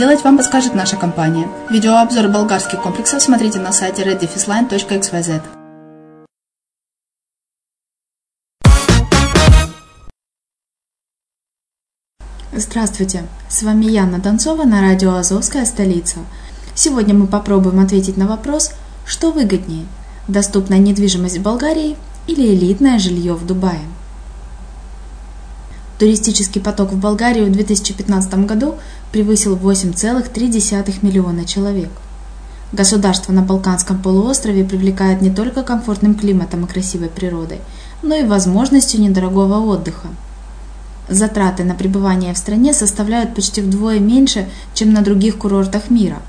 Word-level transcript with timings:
сделать, 0.00 0.24
вам 0.24 0.38
подскажет 0.38 0.74
наша 0.74 0.96
компания. 0.96 1.46
Видеообзор 1.68 2.28
болгарских 2.28 2.80
комплексов 2.80 3.20
смотрите 3.20 3.58
на 3.58 3.70
сайте 3.70 4.02
reddefisline.xyz. 4.02 5.42
Здравствуйте, 12.52 13.24
с 13.50 13.62
вами 13.62 13.84
Яна 13.84 14.18
Донцова 14.18 14.64
на 14.64 14.80
радио 14.80 15.16
«Азовская 15.16 15.66
столица». 15.66 16.20
Сегодня 16.74 17.12
мы 17.12 17.26
попробуем 17.26 17.78
ответить 17.80 18.16
на 18.16 18.26
вопрос, 18.26 18.72
что 19.04 19.30
выгоднее– 19.30 19.84
доступная 20.28 20.78
недвижимость 20.78 21.36
в 21.36 21.42
Болгарии 21.42 21.98
или 22.26 22.54
элитное 22.54 22.98
жилье 22.98 23.34
в 23.34 23.46
Дубае. 23.46 23.82
Туристический 26.00 26.62
поток 26.62 26.92
в 26.92 26.96
Болгарию 26.98 27.44
в 27.44 27.52
2015 27.52 28.46
году 28.46 28.76
превысил 29.12 29.54
8,3 29.54 30.98
миллиона 31.02 31.44
человек. 31.44 31.90
Государство 32.72 33.34
на 33.34 33.42
Балканском 33.42 34.00
полуострове 34.00 34.64
привлекает 34.64 35.20
не 35.20 35.28
только 35.28 35.62
комфортным 35.62 36.14
климатом 36.14 36.64
и 36.64 36.66
красивой 36.66 37.10
природой, 37.10 37.58
но 38.00 38.14
и 38.14 38.24
возможностью 38.24 38.98
недорогого 39.02 39.58
отдыха. 39.58 40.08
Затраты 41.10 41.64
на 41.64 41.74
пребывание 41.74 42.32
в 42.32 42.38
стране 42.38 42.72
составляют 42.72 43.34
почти 43.34 43.60
вдвое 43.60 43.98
меньше, 43.98 44.48
чем 44.72 44.94
на 44.94 45.02
других 45.02 45.36
курортах 45.36 45.90
мира. 45.90 46.22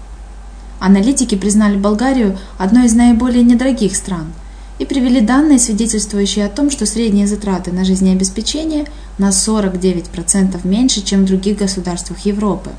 Аналитики 0.82 1.36
признали 1.36 1.78
Болгарию 1.78 2.38
одной 2.58 2.88
из 2.88 2.94
наиболее 2.94 3.44
недорогих 3.44 3.96
стран 3.96 4.34
и 4.82 4.86
привели 4.86 5.22
данные, 5.22 5.60
свидетельствующие 5.60 6.44
о 6.44 6.50
том, 6.50 6.72
что 6.72 6.88
средние 6.88 7.28
затраты 7.28 7.72
на 7.72 7.86
жизнеобеспечение 7.86 8.88
на 9.20 9.30
49% 9.30 10.60
меньше, 10.68 11.04
чем 11.04 11.22
в 11.22 11.28
других 11.28 11.60
государствах 11.60 12.26
Европы. 12.26 12.72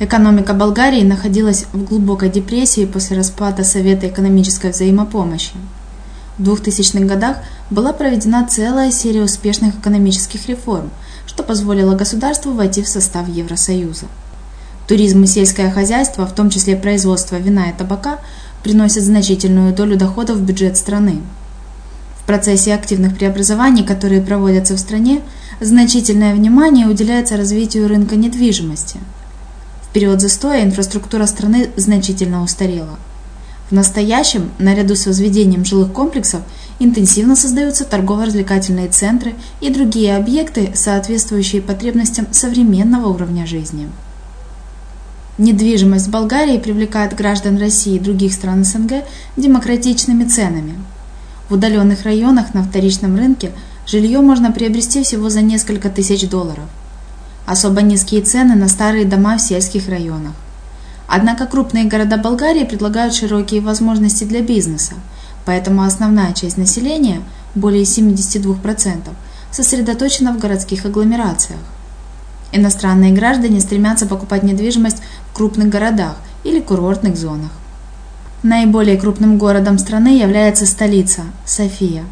Экономика 0.00 0.54
Болгарии 0.54 1.02
находилась 1.02 1.66
в 1.74 1.84
глубокой 1.84 2.30
депрессии 2.30 2.86
после 2.86 3.18
распада 3.18 3.64
Совета 3.64 4.08
экономической 4.08 4.70
взаимопомощи. 4.70 5.52
В 6.38 6.42
2000-х 6.42 7.04
годах 7.04 7.36
была 7.68 7.92
проведена 7.92 8.48
целая 8.48 8.90
серия 8.90 9.24
успешных 9.24 9.78
экономических 9.78 10.48
реформ, 10.48 10.88
что 11.26 11.42
позволило 11.42 11.94
государству 11.94 12.50
войти 12.52 12.80
в 12.80 12.88
состав 12.88 13.28
Евросоюза. 13.28 14.06
Туризм 14.88 15.22
и 15.24 15.26
сельское 15.26 15.70
хозяйство, 15.70 16.26
в 16.26 16.34
том 16.34 16.48
числе 16.48 16.76
производство 16.76 17.36
вина 17.36 17.68
и 17.68 17.76
табака, 17.76 18.20
приносят 18.62 19.04
значительную 19.04 19.74
долю 19.74 19.96
доходов 19.96 20.38
в 20.38 20.42
бюджет 20.42 20.76
страны. 20.76 21.20
В 22.16 22.26
процессе 22.26 22.74
активных 22.74 23.16
преобразований, 23.16 23.84
которые 23.84 24.22
проводятся 24.22 24.74
в 24.74 24.78
стране, 24.78 25.20
значительное 25.60 26.34
внимание 26.34 26.86
уделяется 26.86 27.36
развитию 27.36 27.88
рынка 27.88 28.16
недвижимости. 28.16 28.98
В 29.82 29.92
период 29.92 30.20
застоя 30.20 30.62
инфраструктура 30.62 31.26
страны 31.26 31.70
значительно 31.76 32.42
устарела– 32.42 32.98
в 33.72 33.74
настоящем, 33.74 34.50
наряду 34.58 34.94
с 34.94 35.06
возведением 35.06 35.64
жилых 35.64 35.94
комплексов, 35.94 36.42
интенсивно 36.78 37.34
создаются 37.34 37.86
торгово-развлекательные 37.86 38.88
центры 38.88 39.32
и 39.62 39.70
другие 39.70 40.14
объекты, 40.14 40.72
соответствующие 40.74 41.62
потребностям 41.62 42.26
современного 42.32 43.08
уровня 43.08 43.46
жизни. 43.46 43.88
Недвижимость 45.42 46.06
в 46.06 46.10
Болгарии 46.10 46.56
привлекает 46.56 47.16
граждан 47.16 47.58
России 47.58 47.96
и 47.96 47.98
других 47.98 48.32
стран 48.32 48.62
СНГ 48.62 49.02
демократичными 49.36 50.22
ценами. 50.22 50.74
В 51.48 51.54
удаленных 51.54 52.04
районах 52.04 52.54
на 52.54 52.62
вторичном 52.62 53.16
рынке 53.16 53.50
жилье 53.84 54.20
можно 54.20 54.52
приобрести 54.52 55.02
всего 55.02 55.30
за 55.30 55.42
несколько 55.42 55.90
тысяч 55.90 56.28
долларов. 56.28 56.66
Особо 57.44 57.82
низкие 57.82 58.22
цены 58.22 58.54
на 58.54 58.68
старые 58.68 59.04
дома 59.04 59.36
в 59.36 59.40
сельских 59.40 59.88
районах. 59.88 60.34
Однако 61.08 61.46
крупные 61.46 61.86
города 61.86 62.18
Болгарии 62.18 62.62
предлагают 62.62 63.12
широкие 63.12 63.60
возможности 63.62 64.22
для 64.22 64.42
бизнеса, 64.42 64.94
поэтому 65.44 65.82
основная 65.82 66.34
часть 66.34 66.56
населения, 66.56 67.20
более 67.56 67.82
72%, 67.82 69.08
сосредоточена 69.50 70.32
в 70.34 70.38
городских 70.38 70.84
агломерациях. 70.84 71.58
Иностранные 72.52 73.12
граждане 73.12 73.60
стремятся 73.60 74.06
покупать 74.06 74.42
недвижимость 74.42 75.02
в 75.30 75.32
крупных 75.34 75.68
городах 75.68 76.16
или 76.44 76.60
курортных 76.60 77.16
зонах. 77.16 77.50
Наиболее 78.42 78.96
крупным 78.96 79.38
городом 79.38 79.78
страны 79.78 80.18
является 80.18 80.66
столица– 80.66 81.22
София. 81.46 82.04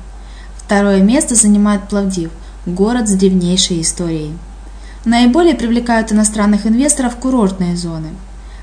Второе 0.56 1.00
место 1.02 1.34
занимает 1.34 1.88
Пловдив– 1.88 2.31
город 2.66 3.08
с 3.08 3.12
древнейшей 3.12 3.82
историей. 3.82 4.32
Наиболее 5.04 5.54
привлекают 5.54 6.12
иностранных 6.12 6.66
инвесторов 6.66 7.16
курортные 7.16 7.76
зоны– 7.76 8.08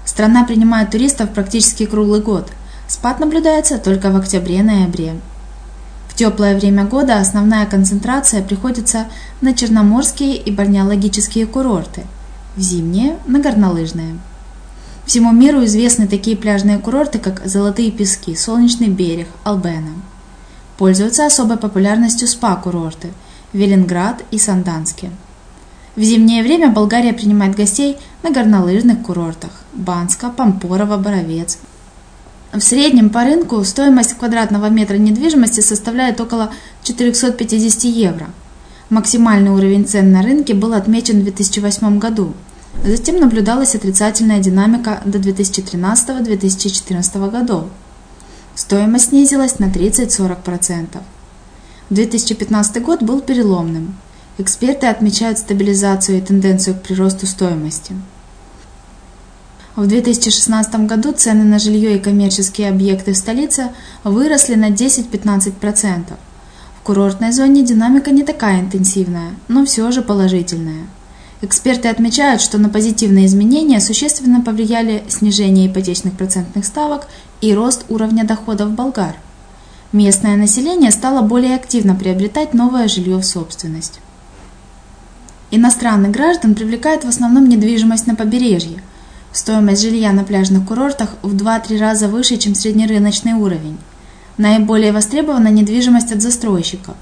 Страна 0.08 0.46
принимает 0.46 0.90
туристов 0.90 1.32
практически 1.32 1.86
круглый 1.86 2.22
год. 2.22 2.48
Спад 2.88 3.20
наблюдается 3.20 3.78
только 3.78 4.10
в 4.10 4.16
октябре-ноябре. 4.16 5.16
Теплое 6.18 6.58
время 6.58 6.84
года 6.84 7.20
основная 7.20 7.68
концентрация 7.68 8.42
приходится 8.42 9.06
на 9.40 9.54
черноморские 9.54 10.36
и 10.36 10.50
бальнеологические 10.50 11.46
курорты, 11.46 12.06
в 12.56 12.60
зимние– 12.60 13.20
на 13.28 13.40
горнолыжные. 13.40 14.18
Всему 15.06 15.32
миру 15.32 15.64
известны 15.66 16.08
такие 16.08 16.36
пляжные 16.36 16.80
курорты, 16.80 17.20
как 17.20 17.46
Золотые 17.46 17.92
пески, 17.92 18.36
Солнечный 18.36 18.88
берег, 18.88 19.28
Албена. 19.44 19.94
Пользуются 20.80 21.28
особой 21.28 21.58
популярностью 21.58 22.28
спа-курорты– 22.28 23.10
Велинград 23.54 24.24
и 24.32 24.40
Сандански. 24.40 25.12
В 25.96 26.02
зимнее 26.02 26.42
время 26.42 26.72
Болгария 26.72 27.14
принимает 27.14 27.56
гостей 27.56 27.96
на 28.24 28.32
горнолыжных 28.32 29.04
курортах– 29.04 29.52
Банска, 29.74 30.32
Пампорово, 30.32 30.98
Боровец. 30.98 31.60
В 32.58 32.62
среднем 32.62 33.10
по 33.12 33.24
рынку 33.24 33.64
стоимость 33.64 34.16
квадратного 34.16 34.72
метра 34.72 34.96
недвижимости 34.96 35.60
составляет 35.60 36.20
около 36.20 36.52
450 36.82 37.84
евро. 37.84 38.32
Максимальный 38.90 39.52
уровень 39.52 39.86
цен 39.86 40.12
на 40.12 40.24
рынке 40.24 40.56
был 40.56 40.74
отмечен 40.74 41.20
в 41.20 41.24
2008 41.24 42.00
году. 42.00 42.34
Затем 42.84 43.20
наблюдалась 43.20 43.76
отрицательная 43.76 44.40
динамика 44.40 45.04
до 45.06 45.20
2013-2014 45.20 47.30
годов. 47.30 47.66
Стоимость 48.56 49.10
снизилась 49.10 49.60
на 49.60 49.66
30-40%. 49.66 50.98
2015 51.92 52.82
год 52.82 53.04
был 53.04 53.22
переломным. 53.22 53.96
Эксперты 54.40 54.88
отмечают 54.88 55.38
стабилизацию 55.38 56.18
и 56.18 56.22
тенденцию 56.22 56.76
к 56.76 56.82
приросту 56.82 57.28
стоимости. 57.28 57.94
В 59.78 59.86
2016 59.86 60.88
году 60.88 61.12
цены 61.12 61.44
на 61.44 61.60
жилье 61.60 61.98
и 61.98 62.00
коммерческие 62.00 62.70
объекты 62.70 63.14
в 63.14 63.16
столице 63.16 63.70
выросли 64.04 64.56
на 64.56 64.72
10-15%. 64.72 66.14
В 66.80 66.82
курортной 66.82 67.32
зоне 67.32 67.64
динамика 67.64 68.10
не 68.10 68.24
такая 68.24 68.62
интенсивная, 68.62 69.34
но 69.48 69.66
все 69.66 69.92
же 69.92 70.02
положительная. 70.02 70.88
Эксперты 71.44 71.90
отмечают, 71.90 72.42
что 72.42 72.58
на 72.58 72.70
позитивные 72.70 73.28
изменения 73.28 73.80
существенно 73.80 74.42
повлияли 74.42 75.04
снижение 75.10 75.68
ипотечных 75.68 76.14
процентных 76.14 76.66
ставок 76.66 77.08
и 77.42 77.54
рост 77.54 77.86
уровня 77.88 78.24
доходов 78.24 78.72
болгар. 78.72 79.16
Местное 79.92 80.38
население 80.38 80.90
стало 80.90 81.22
более 81.22 81.54
активно 81.54 81.94
приобретать 81.94 82.56
новое 82.56 82.88
жилье 82.88 83.18
в 83.18 83.24
собственность. 83.24 84.00
Иностранных 85.52 86.10
граждан 86.10 86.56
привлекает 86.56 87.04
в 87.04 87.08
основном 87.08 87.48
недвижимость 87.48 88.08
на 88.08 88.16
побережье. 88.16 88.82
Стоимость 89.32 89.82
жилья 89.82 90.12
на 90.12 90.24
пляжных 90.24 90.66
курортах 90.66 91.16
в 91.22 91.36
2-3 91.36 91.78
раза 91.78 92.08
выше, 92.08 92.38
чем 92.38 92.56
среднерыночный 92.56 93.34
уровень. 93.34 93.78
Наиболее 94.38 94.92
востребована 94.92 95.50
недвижимость 95.50 96.12
от 96.12 96.22
застройщиков. 96.22 96.96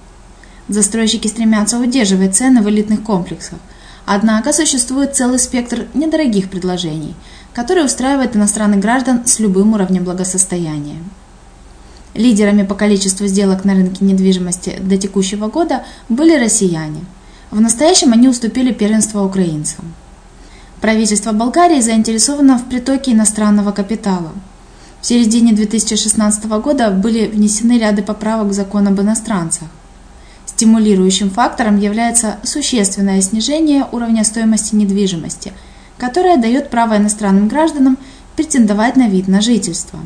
Застройщики 0.68 1.28
стремятся 1.28 1.80
удерживать 1.80 2.36
цены 2.36 2.62
в 2.62 2.70
элитных 2.70 3.04
комплексах, 3.04 3.60
однако 4.06 4.52
существует 4.52 5.16
целый 5.16 5.38
спектр 5.38 5.88
недорогих 5.94 6.50
предложений, 6.50 7.16
которые 7.54 7.86
устраивают 7.86 8.36
иностранных 8.36 8.80
граждан 8.80 9.26
с 9.26 9.40
любым 9.40 9.74
уровнем 9.74 10.04
благосостояния. 10.04 10.98
Лидерами 12.14 12.64
по 12.64 12.76
количеству 12.76 13.28
сделок 13.28 13.66
на 13.66 13.74
рынке 13.74 14.04
недвижимости 14.04 14.78
до 14.80 14.98
текущего 14.98 15.48
года 15.48 15.84
были 16.10 16.36
россияне– 16.36 17.02
в 17.56 17.62
настоящем 17.62 18.12
они 18.12 18.28
уступили 18.28 18.74
первенство 18.74 19.24
украинцам. 19.24 19.94
Правительство 20.86 21.32
Болгарии 21.32 21.82
заинтересовано 21.82 22.60
в 22.60 22.66
притоке 22.66 23.14
иностранного 23.14 23.72
капитала. 23.72 24.32
В 25.02 25.08
середине 25.08 25.52
2016 25.52 26.46
года 26.46 26.92
были 26.92 27.26
внесены 27.26 27.80
ряды 27.80 28.04
поправок 28.04 28.50
в 28.50 28.54
закон 28.54 28.88
об 28.88 29.02
иностранцах. 29.02 29.68
Стимулирующим 30.46 31.32
фактором 31.32 31.80
является 31.80 32.38
существенное 32.44 33.20
снижение 33.22 33.88
уровня 33.92 34.24
стоимости 34.24 34.76
недвижимости, 34.76 35.54
которое 35.98 36.38
дает 36.38 36.70
право 36.70 36.98
иностранным 36.98 37.48
гражданам 37.48 37.98
претендовать 38.36 38.96
на 38.96 39.08
вид 39.08 39.28
на 39.28 39.42
жительство. 39.42 39.98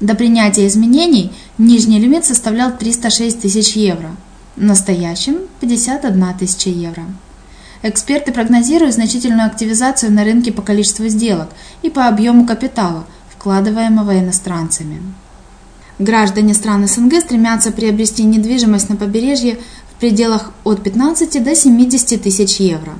До 0.00 0.16
принятия 0.16 0.66
изменений 0.66 1.30
нижний 1.56 2.00
лимит 2.00 2.24
составлял 2.24 2.76
306 2.76 3.42
тысяч 3.42 3.76
евро– 3.76 4.10
в 4.56 4.62
настоящем 4.64 5.36
51 5.60 6.34
тысяча 6.36 6.68
евро. 6.68 7.04
Эксперты 7.84 8.30
прогнозируют 8.30 8.94
значительную 8.94 9.46
активизацию 9.46 10.12
на 10.12 10.22
рынке 10.22 10.52
по 10.52 10.62
количеству 10.62 11.08
сделок 11.08 11.48
и 11.82 11.90
по 11.90 12.06
объему 12.06 12.46
капитала, 12.46 13.04
вкладываемого 13.30 14.20
иностранцами. 14.20 15.02
Граждане 15.98 16.54
стран 16.54 16.86
СНГ 16.86 17.20
стремятся 17.20 17.72
приобрести 17.72 18.22
недвижимость 18.22 18.88
на 18.88 18.94
побережье 18.94 19.58
в 19.90 20.00
пределах 20.00 20.52
от 20.62 20.84
15 20.84 21.42
до 21.42 21.56
70 21.56 22.22
тысяч 22.22 22.60
евро. 22.60 22.92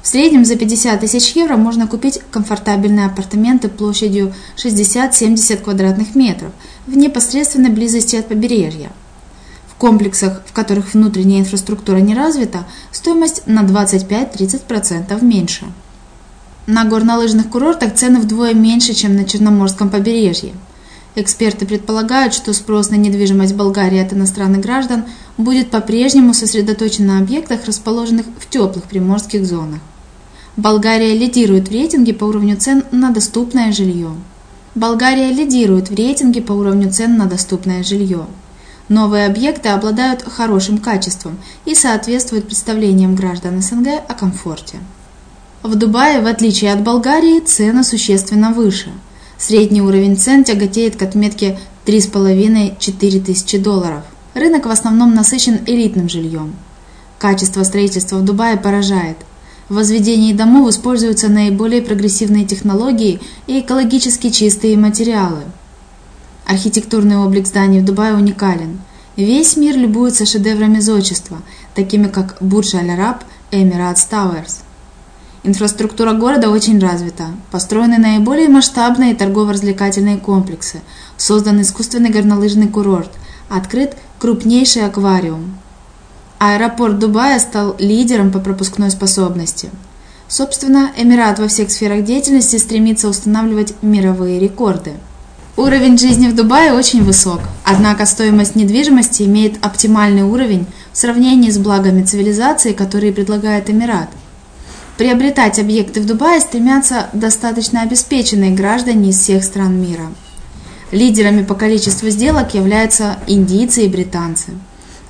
В 0.00 0.08
среднем 0.08 0.46
за 0.46 0.56
50 0.56 1.00
тысяч 1.00 1.32
евро 1.36 1.56
можно 1.56 1.86
купить 1.86 2.20
комфортабельные 2.30 3.06
апартаменты 3.06 3.68
площадью 3.68 4.32
60-70 4.56 5.58
квадратных 5.58 6.14
метров 6.14 6.52
в 6.86 6.96
непосредственной 6.96 7.70
близости 7.70 8.16
от 8.16 8.28
побережья– 8.28 8.90
В 9.76 9.78
комплексах, 9.78 10.40
в 10.46 10.54
которых 10.54 10.94
внутренняя 10.94 11.40
инфраструктура 11.40 11.98
не 11.98 12.14
развита, 12.14 12.64
стоимость 12.92 13.42
на 13.46 13.62
25-30% 13.62 15.22
меньше. 15.22 15.66
На 16.66 16.86
горнолыжных 16.86 17.50
курортах 17.50 17.92
цены 17.92 18.20
вдвое 18.20 18.54
меньше, 18.54 18.94
чем 18.94 19.14
на 19.14 19.26
Черноморском 19.26 19.90
побережье. 19.90 20.54
Эксперты 21.14 21.66
предполагают, 21.66 22.32
что 22.32 22.54
спрос 22.54 22.88
на 22.88 22.94
недвижимость 22.94 23.54
Болгарии 23.54 23.98
от 23.98 24.14
иностранных 24.14 24.62
граждан 24.62 25.04
будет 25.36 25.70
по-прежнему 25.70 26.32
сосредоточен 26.32 27.06
на 27.06 27.18
объектах, 27.18 27.66
расположенных 27.66 28.24
в 28.40 28.48
теплых 28.48 28.84
приморских 28.84 29.44
зонах. 29.44 29.80
Болгария 30.56 31.14
лидирует 31.14 31.68
в 31.68 31.70
рейтинге 31.70 32.14
по 32.14 32.24
уровню 32.24 32.56
цен 32.56 32.82
на 32.92 33.10
доступное 33.10 33.74
жилье. 33.74 34.12
Болгария 34.74 35.30
лидирует 35.32 35.90
в 35.90 35.94
рейтинге 35.94 36.40
по 36.40 36.52
уровню 36.52 36.90
цен 36.90 37.18
на 37.18 37.26
доступное 37.26 37.82
жилье. 37.82 38.24
Новые 38.88 39.26
объекты 39.26 39.70
обладают 39.70 40.22
хорошим 40.22 40.78
качеством 40.78 41.38
и 41.64 41.74
соответствуют 41.74 42.46
представлениям 42.46 43.16
граждан 43.16 43.60
СНГ 43.60 43.88
о 44.06 44.14
комфорте. 44.14 44.78
В 45.64 45.74
Дубае, 45.74 46.20
в 46.20 46.26
отличие 46.26 46.72
от 46.72 46.82
Болгарии, 46.82 47.40
цены 47.40 47.82
существенно 47.82 48.52
выше. 48.52 48.92
Средний 49.38 49.82
уровень 49.82 50.16
цен 50.16 50.44
тяготеет 50.44 50.96
к 50.96 51.02
отметке 51.02 51.58
3,5-4 51.84 53.24
тысячи 53.24 53.58
долларов. 53.58 54.04
Рынок 54.34 54.66
в 54.66 54.70
основном 54.70 55.14
насыщен 55.14 55.60
элитным 55.66 56.08
жильем. 56.08 56.54
Качество 57.18 57.64
строительства 57.64 58.16
в 58.16 58.24
Дубае 58.24 58.56
поражает. 58.56 59.16
В 59.68 59.74
возведении 59.74 60.32
домов 60.32 60.70
используются 60.70 61.28
наиболее 61.28 61.82
прогрессивные 61.82 62.44
технологии 62.44 63.20
и 63.48 63.60
экологически 63.60 64.30
чистые 64.30 64.76
материалы. 64.76 65.42
Архитектурный 66.46 67.16
облик 67.18 67.46
зданий 67.46 67.80
в 67.80 67.84
Дубае 67.84 68.14
уникален. 68.14 68.78
Весь 69.16 69.56
мир 69.56 69.76
любуется 69.76 70.26
шедеврами 70.26 70.78
зодчества, 70.78 71.38
такими 71.74 72.06
как 72.06 72.36
Бурдж 72.40 72.76
Аль-Араб 72.76 73.24
и 73.50 73.62
Emirates 73.62 74.04
Towers. 74.04 74.60
Инфраструктура 75.42 76.12
города 76.12 76.50
очень 76.50 76.78
развита. 76.78 77.26
Построены 77.50 77.98
наиболее 77.98 78.48
масштабные 78.48 79.14
торгово-развлекательные 79.16 80.18
комплексы. 80.18 80.80
Создан 81.16 81.62
искусственный 81.62 82.10
горнолыжный 82.10 82.68
курорт. 82.68 83.10
Открыт 83.48 83.96
крупнейший 84.20 84.86
аквариум. 84.86 85.56
Аэропорт 86.38 86.98
Дубая 86.98 87.40
стал 87.40 87.74
лидером 87.78 88.30
по 88.30 88.38
пропускной 88.38 88.90
способности. 88.90 89.70
Собственно, 90.28 90.90
Эмират 90.96 91.38
во 91.38 91.48
всех 91.48 91.70
сферах 91.70 92.04
деятельности 92.04 92.56
стремится 92.56 93.08
устанавливать 93.08 93.74
мировые 93.82 94.38
рекорды. 94.38 94.92
Уровень 95.56 95.98
жизни 95.98 96.28
в 96.28 96.34
Дубае 96.34 96.72
очень 96.72 97.02
высок, 97.02 97.40
однако 97.64 98.04
стоимость 98.06 98.56
недвижимости 98.56 99.22
имеет 99.22 99.64
оптимальный 99.64 100.22
уровень 100.22 100.66
в 100.92 100.98
сравнении 100.98 101.50
с 101.50 101.58
благами 101.58 102.02
цивилизации, 102.02 102.72
которые 102.72 103.12
предлагает 103.12 103.70
Эмират– 103.70 104.08
Приобретать 104.96 105.58
объекты 105.58 106.00
в 106.00 106.06
Дубае 106.06 106.40
стремятся 106.40 107.10
достаточно 107.12 107.82
обеспеченные 107.82 108.52
граждане 108.52 109.10
из 109.10 109.18
всех 109.18 109.44
стран 109.44 109.78
мира. 109.78 110.06
Лидерами 110.90 111.44
по 111.44 111.54
количеству 111.54 112.08
сделок 112.08 112.54
являются 112.54 113.18
индийцы 113.26 113.84
и 113.84 113.88
британцы. 113.88 114.52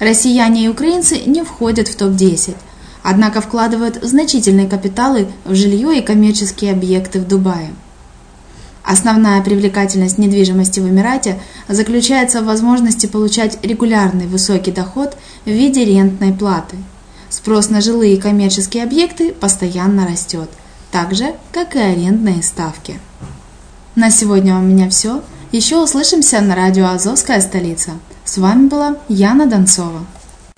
Россияне 0.00 0.64
и 0.64 0.68
украинцы 0.68 1.20
не 1.26 1.44
входят 1.44 1.86
в 1.86 1.94
топ-10, 1.94 2.56
однако 3.04 3.40
вкладывают 3.40 4.02
значительные 4.02 4.66
капиталы 4.66 5.28
в 5.44 5.54
жилье 5.54 5.96
и 5.96 6.02
коммерческие 6.02 6.72
объекты 6.72 7.20
в 7.20 7.28
Дубае. 7.28 7.70
Основная 8.86 9.42
привлекательность 9.42 10.16
недвижимости 10.16 10.80
в 10.80 10.88
Эмирате 10.88 11.38
заключается 11.68 12.40
в 12.40 12.46
возможности 12.46 13.06
получать 13.06 13.58
регулярный 13.62 14.26
высокий 14.26 14.70
доход 14.70 15.16
в 15.44 15.50
виде 15.50 15.84
рентной 15.84 16.32
платы– 16.32 16.76
Спрос 17.28 17.70
на 17.70 17.80
жилые 17.80 18.14
и 18.14 18.20
коммерческие 18.20 18.84
объекты 18.84 19.32
постоянно 19.32 20.06
растет, 20.06 20.48
так 20.90 21.14
же, 21.14 21.34
как 21.52 21.74
и 21.74 21.78
арендные 21.78 22.42
ставки. 22.42 22.98
На 23.94 24.10
сегодня 24.10 24.56
у 24.56 24.60
меня 24.60 24.88
все. 24.88 25.22
Еще 25.52 25.76
услышимся 25.82 26.40
на 26.40 26.54
радио 26.54 26.86
«Азовская 26.86 27.40
столица». 27.40 27.92
С 28.24 28.38
вами 28.38 28.68
была 28.68 28.96
Яна 29.08 29.46
Донцова. 29.46 30.06